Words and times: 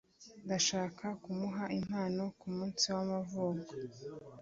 Ndashaka 0.45 1.05
kumuha 1.23 1.63
impano 1.79 2.23
kumunsi 2.39 2.85
w'amavuko. 2.93 3.71